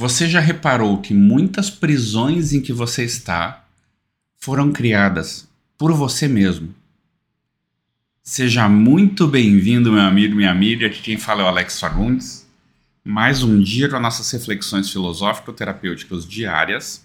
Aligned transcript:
Você 0.00 0.28
já 0.28 0.38
reparou 0.38 0.98
que 0.98 1.12
muitas 1.12 1.70
prisões 1.70 2.52
em 2.52 2.60
que 2.60 2.72
você 2.72 3.02
está 3.02 3.64
foram 4.36 4.70
criadas 4.70 5.48
por 5.76 5.92
você 5.92 6.28
mesmo? 6.28 6.72
Seja 8.22 8.68
muito 8.68 9.26
bem-vindo, 9.26 9.90
meu 9.90 10.02
amigo, 10.02 10.36
minha 10.36 10.52
amiga. 10.52 10.86
Aqui 10.86 11.02
quem 11.02 11.18
fala 11.18 11.42
é 11.42 11.44
o 11.46 11.48
Alex 11.48 11.80
Fagundes. 11.80 12.46
Mais 13.04 13.42
um 13.42 13.60
dia 13.60 13.88
com 13.88 13.98
nossas 13.98 14.30
reflexões 14.30 14.88
filosófico-terapêuticas 14.88 16.24
diárias 16.24 17.04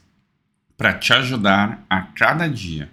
para 0.78 0.94
te 0.94 1.14
ajudar 1.14 1.84
a 1.90 2.00
cada 2.00 2.48
dia 2.48 2.92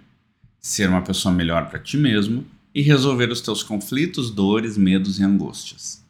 ser 0.59 0.89
uma 0.89 1.03
pessoa 1.03 1.31
melhor 1.31 1.69
para 1.69 1.77
ti 1.77 1.95
mesmo 1.95 2.43
e 2.73 2.81
resolver 2.81 3.29
os 3.29 3.39
teus 3.39 3.61
conflitos, 3.61 4.31
dores, 4.31 4.79
medos 4.79 5.19
e 5.19 5.23
angústias. 5.23 6.03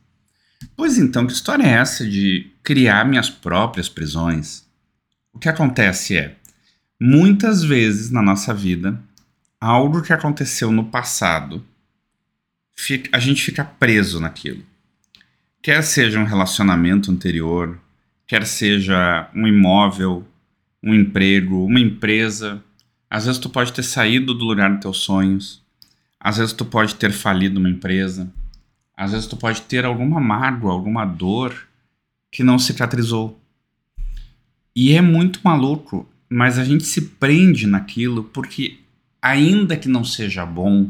Pois 0.75 0.97
então, 0.97 1.25
que 1.25 1.33
história 1.33 1.63
é 1.63 1.71
essa 1.71 2.07
de 2.07 2.51
criar 2.63 3.05
minhas 3.05 3.29
próprias 3.29 3.89
prisões? 3.89 4.65
O 5.33 5.39
que 5.39 5.49
acontece 5.49 6.17
é, 6.17 6.35
muitas 6.99 7.63
vezes 7.63 8.11
na 8.11 8.21
nossa 8.21 8.53
vida, 8.53 9.01
algo 9.59 10.01
que 10.01 10.13
aconteceu 10.13 10.71
no 10.71 10.85
passado, 10.85 11.63
a 13.11 13.19
gente 13.19 13.43
fica 13.43 13.63
preso 13.63 14.19
naquilo. 14.19 14.63
Quer 15.61 15.83
seja 15.83 16.19
um 16.19 16.25
relacionamento 16.25 17.11
anterior, 17.11 17.79
quer 18.25 18.45
seja 18.45 19.29
um 19.35 19.47
imóvel, 19.47 20.27
um 20.81 20.93
emprego, 20.93 21.65
uma 21.65 21.79
empresa. 21.79 22.63
Às 23.09 23.25
vezes 23.25 23.39
tu 23.39 23.49
pode 23.49 23.71
ter 23.71 23.83
saído 23.83 24.33
do 24.33 24.43
lugar 24.43 24.71
dos 24.71 24.81
teus 24.81 24.97
sonhos. 24.97 25.61
Às 26.19 26.37
vezes 26.37 26.53
tu 26.53 26.65
pode 26.65 26.95
ter 26.95 27.11
falido 27.11 27.59
uma 27.59 27.69
empresa. 27.69 28.31
Às 29.01 29.13
vezes 29.13 29.25
tu 29.25 29.35
pode 29.35 29.63
ter 29.63 29.83
alguma 29.83 30.19
mágoa, 30.19 30.71
alguma 30.71 31.03
dor 31.05 31.67
que 32.31 32.43
não 32.43 32.59
cicatrizou. 32.59 33.41
E 34.75 34.93
é 34.93 35.01
muito 35.01 35.39
maluco, 35.43 36.07
mas 36.29 36.59
a 36.59 36.63
gente 36.63 36.83
se 36.83 37.01
prende 37.01 37.65
naquilo 37.65 38.25
porque, 38.25 38.79
ainda 39.19 39.75
que 39.75 39.89
não 39.89 40.03
seja 40.03 40.45
bom, 40.45 40.87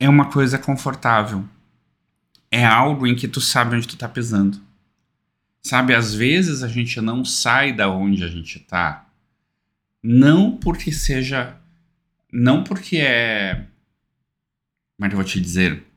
é 0.00 0.08
uma 0.08 0.28
coisa 0.28 0.58
confortável. 0.58 1.44
É 2.50 2.66
algo 2.66 3.06
em 3.06 3.14
que 3.14 3.28
tu 3.28 3.40
sabe 3.40 3.76
onde 3.76 3.86
tu 3.86 3.96
tá 3.96 4.08
pisando. 4.08 4.60
Sabe, 5.62 5.94
às 5.94 6.12
vezes 6.12 6.64
a 6.64 6.66
gente 6.66 7.00
não 7.00 7.24
sai 7.24 7.72
da 7.72 7.88
onde 7.88 8.24
a 8.24 8.28
gente 8.28 8.58
tá, 8.58 9.08
não 10.02 10.56
porque 10.56 10.90
seja. 10.90 11.56
Não 12.32 12.64
porque 12.64 12.96
é. 12.96 13.64
Como 14.96 15.06
é 15.06 15.08
que 15.08 15.14
eu 15.14 15.18
vou 15.18 15.24
te 15.24 15.40
dizer? 15.40 15.93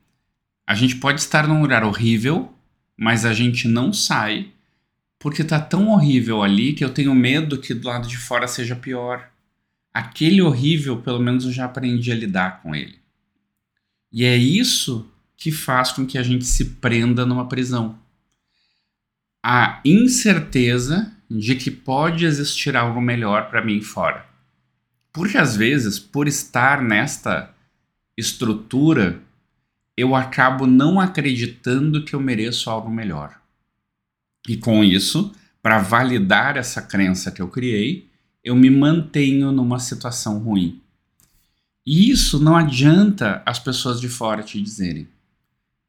A 0.68 0.74
gente 0.74 0.96
pode 0.96 1.22
estar 1.22 1.48
num 1.48 1.62
lugar 1.62 1.82
horrível, 1.82 2.52
mas 2.94 3.24
a 3.24 3.32
gente 3.32 3.66
não 3.66 3.90
sai 3.90 4.52
porque 5.18 5.42
tá 5.42 5.58
tão 5.58 5.88
horrível 5.88 6.42
ali 6.42 6.74
que 6.74 6.84
eu 6.84 6.92
tenho 6.92 7.14
medo 7.14 7.56
que 7.56 7.72
do 7.72 7.88
lado 7.88 8.06
de 8.06 8.18
fora 8.18 8.46
seja 8.46 8.76
pior. 8.76 9.30
Aquele 9.94 10.42
horrível, 10.42 11.00
pelo 11.00 11.20
menos 11.20 11.46
eu 11.46 11.52
já 11.52 11.64
aprendi 11.64 12.12
a 12.12 12.14
lidar 12.14 12.60
com 12.62 12.74
ele. 12.74 12.98
E 14.12 14.26
é 14.26 14.36
isso 14.36 15.10
que 15.38 15.50
faz 15.50 15.90
com 15.90 16.04
que 16.04 16.18
a 16.18 16.22
gente 16.22 16.44
se 16.44 16.66
prenda 16.66 17.24
numa 17.24 17.48
prisão. 17.48 17.98
A 19.42 19.80
incerteza 19.82 21.10
de 21.30 21.54
que 21.54 21.70
pode 21.70 22.26
existir 22.26 22.76
algo 22.76 23.00
melhor 23.00 23.48
para 23.48 23.64
mim 23.64 23.80
fora. 23.80 24.26
Porque 25.14 25.38
às 25.38 25.56
vezes, 25.56 25.98
por 25.98 26.28
estar 26.28 26.82
nesta 26.82 27.54
estrutura 28.18 29.26
eu 29.98 30.14
acabo 30.14 30.64
não 30.64 31.00
acreditando 31.00 32.04
que 32.04 32.14
eu 32.14 32.20
mereço 32.20 32.70
algo 32.70 32.88
melhor. 32.88 33.36
E 34.48 34.56
com 34.56 34.84
isso, 34.84 35.34
para 35.60 35.80
validar 35.80 36.56
essa 36.56 36.80
crença 36.80 37.32
que 37.32 37.42
eu 37.42 37.48
criei, 37.48 38.08
eu 38.44 38.54
me 38.54 38.70
mantenho 38.70 39.50
numa 39.50 39.80
situação 39.80 40.38
ruim. 40.38 40.80
E 41.84 42.12
isso 42.12 42.38
não 42.38 42.56
adianta 42.56 43.42
as 43.44 43.58
pessoas 43.58 44.00
de 44.00 44.08
fora 44.08 44.40
te 44.40 44.62
dizerem. 44.62 45.08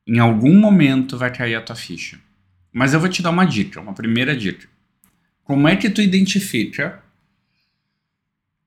Em 0.08 0.18
algum 0.18 0.60
momento 0.60 1.16
vai 1.16 1.32
cair 1.32 1.54
a 1.54 1.62
tua 1.62 1.76
ficha. 1.76 2.20
Mas 2.74 2.96
eu 2.96 3.00
vou 3.00 3.10
te 3.10 3.22
dar 3.22 3.30
uma 3.30 3.46
dica, 3.46 3.80
uma 3.80 3.94
primeira 3.94 4.36
dica. 4.36 4.68
Como 5.44 5.68
é 5.68 5.76
que 5.76 5.88
tu 5.88 6.02
identifica 6.02 7.04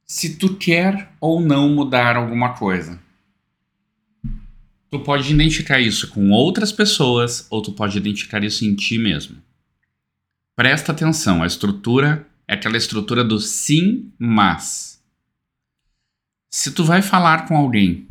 se 0.07 0.37
tu 0.37 0.55
quer 0.55 1.11
ou 1.21 1.41
não 1.41 1.69
mudar 1.69 2.15
alguma 2.15 2.55
coisa? 2.55 2.97
Tu 4.93 5.01
pode 5.01 5.33
identificar 5.33 5.81
isso 5.81 6.09
com 6.09 6.29
outras 6.33 6.71
pessoas 6.71 7.47
ou 7.49 7.63
tu 7.63 7.73
pode 7.73 7.97
identificar 7.97 8.45
isso 8.45 8.63
em 8.63 8.75
ti 8.75 8.99
mesmo. 8.99 9.39
Presta 10.55 10.93
atenção, 10.93 11.43
a 11.43 11.47
estrutura 11.47 12.29
é 12.47 12.53
aquela 12.53 12.77
estrutura 12.77 13.25
do 13.25 13.41
sim, 13.41 14.13
mas. 14.19 15.03
Se 16.51 16.73
tu 16.73 16.85
vai 16.85 17.01
falar 17.01 17.49
com 17.49 17.57
alguém 17.57 18.07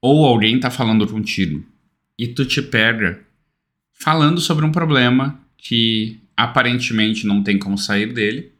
ou 0.00 0.26
alguém 0.26 0.56
está 0.56 0.68
falando 0.68 1.06
contigo 1.06 1.64
e 2.18 2.26
tu 2.26 2.44
te 2.44 2.60
pega 2.60 3.24
falando 3.92 4.40
sobre 4.40 4.64
um 4.64 4.72
problema 4.72 5.40
que 5.56 6.20
aparentemente 6.36 7.24
não 7.24 7.40
tem 7.40 7.56
como 7.56 7.78
sair 7.78 8.12
dele, 8.12 8.52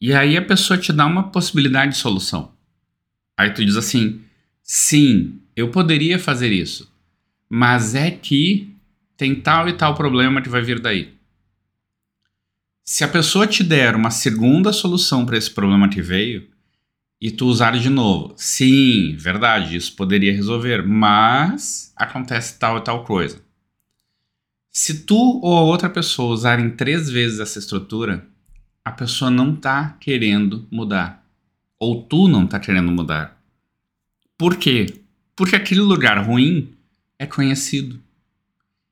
e 0.00 0.14
aí 0.14 0.34
a 0.34 0.42
pessoa 0.42 0.78
te 0.78 0.94
dá 0.94 1.04
uma 1.04 1.24
possibilidade 1.24 1.92
de 1.92 1.98
solução. 1.98 2.54
Aí 3.36 3.50
tu 3.52 3.62
diz 3.62 3.76
assim: 3.76 4.22
sim, 4.62 5.42
eu 5.56 5.70
poderia 5.70 6.18
fazer 6.18 6.52
isso, 6.52 6.92
mas 7.48 7.94
é 7.94 8.10
que 8.10 8.74
tem 9.16 9.34
tal 9.34 9.68
e 9.68 9.72
tal 9.72 9.94
problema 9.94 10.42
que 10.42 10.48
vai 10.48 10.62
vir 10.62 10.80
daí. 10.80 11.14
Se 12.84 13.02
a 13.02 13.08
pessoa 13.08 13.46
te 13.46 13.62
der 13.62 13.96
uma 13.96 14.10
segunda 14.10 14.72
solução 14.72 15.24
para 15.24 15.38
esse 15.38 15.50
problema 15.50 15.88
que 15.88 16.02
veio 16.02 16.48
e 17.20 17.30
tu 17.30 17.46
usar 17.46 17.78
de 17.78 17.88
novo, 17.88 18.34
sim, 18.36 19.16
verdade, 19.16 19.76
isso 19.76 19.96
poderia 19.96 20.32
resolver, 20.32 20.86
mas 20.86 21.92
acontece 21.96 22.58
tal 22.58 22.78
e 22.78 22.80
tal 22.82 23.04
coisa. 23.04 23.42
Se 24.70 25.04
tu 25.04 25.40
ou 25.42 25.56
a 25.56 25.62
outra 25.62 25.88
pessoa 25.88 26.34
usarem 26.34 26.68
três 26.70 27.08
vezes 27.08 27.38
essa 27.38 27.58
estrutura, 27.58 28.26
a 28.84 28.90
pessoa 28.90 29.30
não 29.30 29.54
está 29.54 29.96
querendo 30.00 30.66
mudar. 30.70 31.24
Ou 31.78 32.02
tu 32.02 32.28
não 32.28 32.44
está 32.44 32.58
querendo 32.58 32.90
mudar. 32.90 33.40
Por 34.36 34.56
quê? 34.56 35.03
Porque 35.36 35.56
aquele 35.56 35.80
lugar 35.80 36.18
ruim 36.24 36.72
é 37.18 37.26
conhecido. 37.26 38.00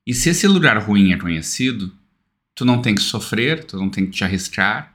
E 0.06 0.12
se 0.12 0.30
esse 0.30 0.46
lugar 0.48 0.78
ruim 0.78 1.12
é 1.12 1.16
conhecido, 1.16 1.92
tu 2.54 2.64
não 2.64 2.82
tem 2.82 2.94
que 2.94 3.02
sofrer, 3.02 3.64
tu 3.64 3.76
não 3.76 3.88
tem 3.88 4.06
que 4.06 4.12
te 4.12 4.24
arriscar. 4.24 4.92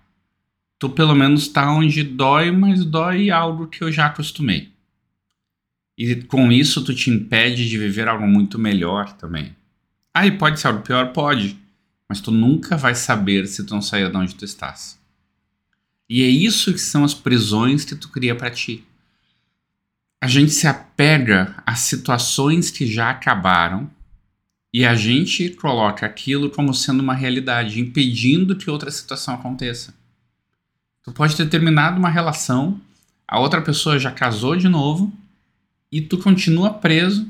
Tu 0.77 0.89
pelo 0.89 1.15
menos 1.15 1.47
tá 1.47 1.71
onde 1.71 2.03
dói, 2.03 2.51
mas 2.51 2.83
dói 2.83 3.31
algo 3.31 3.67
que 3.67 3.83
eu 3.83 3.91
já 3.91 4.07
acostumei. 4.07 4.71
E 5.97 6.15
com 6.15 6.51
isso 6.51 6.83
tu 6.83 6.93
te 6.93 7.09
impede 7.09 7.67
de 7.67 7.77
viver 7.77 8.07
algo 8.07 8.27
muito 8.27 8.59
melhor 8.59 9.13
também. 9.13 9.55
Ah, 10.13 10.27
e 10.27 10.31
pode 10.31 10.59
ser 10.59 10.67
algo 10.67 10.81
pior? 10.81 11.11
Pode. 11.13 11.57
Mas 12.07 12.21
tu 12.21 12.31
nunca 12.31 12.77
vai 12.77 12.93
saber 12.93 13.47
se 13.47 13.65
tu 13.65 13.73
não 13.73 13.81
sair 13.81 14.09
de 14.09 14.17
onde 14.17 14.35
tu 14.35 14.45
estás. 14.45 14.99
E 16.09 16.21
é 16.21 16.27
isso 16.27 16.71
que 16.71 16.79
são 16.79 17.03
as 17.03 17.13
prisões 17.13 17.83
que 17.83 17.95
tu 17.95 18.09
cria 18.09 18.35
para 18.35 18.51
ti 18.51 18.85
a 20.19 20.27
gente 20.27 20.51
se 20.51 20.67
apega 20.67 21.55
a 21.65 21.75
situações 21.75 22.71
que 22.71 22.87
já 22.87 23.11
acabaram 23.11 23.89
e 24.73 24.85
a 24.85 24.95
gente 24.95 25.49
coloca 25.51 26.05
aquilo 26.05 26.49
como 26.49 26.73
sendo 26.73 27.01
uma 27.01 27.13
realidade, 27.13 27.79
impedindo 27.79 28.55
que 28.55 28.69
outra 28.69 28.91
situação 28.91 29.35
aconteça. 29.35 29.93
Tu 31.03 31.11
pode 31.11 31.35
ter 31.35 31.47
terminado 31.49 31.97
uma 31.97 32.09
relação, 32.09 32.79
a 33.27 33.39
outra 33.39 33.61
pessoa 33.61 33.99
já 33.99 34.11
casou 34.11 34.55
de 34.55 34.67
novo 34.67 35.13
e 35.91 36.01
tu 36.01 36.17
continua 36.17 36.73
preso, 36.73 37.29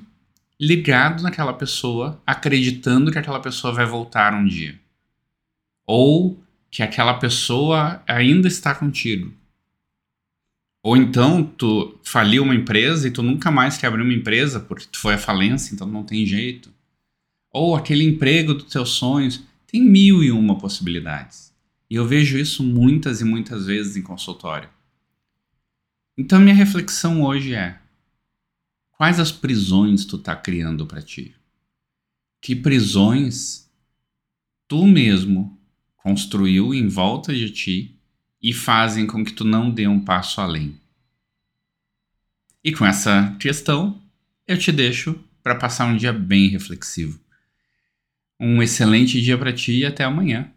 ligado 0.59 1.21
naquela 1.21 1.53
pessoa, 1.53 2.19
acreditando 2.25 3.11
que 3.11 3.19
aquela 3.19 3.39
pessoa 3.39 3.71
vai 3.71 3.85
voltar 3.85 4.33
um 4.33 4.45
dia. 4.45 4.79
Ou 5.85 6.41
que 6.71 6.81
aquela 6.81 7.13
pessoa 7.13 8.01
ainda 8.07 8.47
está 8.47 8.73
contigo. 8.73 9.31
Ou 10.83 10.95
então 10.95 11.43
tu 11.43 11.99
faliu 12.03 12.43
uma 12.43 12.55
empresa 12.55 13.07
e 13.07 13.11
tu 13.11 13.21
nunca 13.21 13.51
mais 13.51 13.77
quer 13.77 13.87
abrir 13.87 14.03
uma 14.03 14.13
empresa 14.13 14.59
porque 14.59 14.85
tu 14.91 14.99
foi 14.99 15.15
à 15.15 15.17
falência, 15.17 15.73
então 15.73 15.87
não 15.87 16.03
tem 16.03 16.25
jeito. 16.25 16.71
Ou 17.51 17.75
aquele 17.75 18.03
emprego 18.03 18.53
dos 18.53 18.71
teus 18.71 18.91
sonhos. 18.91 19.43
Tem 19.65 19.81
mil 19.81 20.23
e 20.23 20.31
uma 20.31 20.57
possibilidades. 20.57 21.53
E 21.89 21.95
eu 21.95 22.05
vejo 22.05 22.37
isso 22.37 22.63
muitas 22.63 23.19
e 23.19 23.25
muitas 23.25 23.65
vezes 23.65 23.97
em 23.97 24.01
consultório. 24.01 24.69
Então 26.17 26.39
minha 26.39 26.55
reflexão 26.55 27.23
hoje 27.23 27.53
é: 27.53 27.79
quais 28.91 29.19
as 29.19 29.31
prisões 29.31 30.05
tu 30.05 30.17
tá 30.17 30.35
criando 30.35 30.85
para 30.85 31.01
ti? 31.01 31.35
Que 32.41 32.55
prisões 32.55 33.69
tu 34.67 34.85
mesmo 34.87 35.59
construiu 35.97 36.73
em 36.73 36.87
volta 36.87 37.33
de 37.33 37.49
ti 37.49 37.96
e 38.41 38.53
fazem 38.53 39.07
com 39.07 39.23
que 39.23 39.33
tu 39.33 39.43
não 39.43 39.69
dê 39.69 39.87
um 39.87 39.99
passo 39.99 40.39
além. 40.41 40.79
E 42.63 42.73
com 42.73 42.85
essa 42.85 43.35
questão, 43.39 44.01
eu 44.47 44.57
te 44.57 44.71
deixo 44.71 45.17
para 45.41 45.55
passar 45.55 45.85
um 45.85 45.95
dia 45.95 46.11
bem 46.11 46.49
reflexivo. 46.49 47.19
Um 48.39 48.61
excelente 48.61 49.21
dia 49.21 49.37
para 49.37 49.53
ti 49.53 49.79
e 49.79 49.85
até 49.85 50.03
amanhã. 50.03 50.51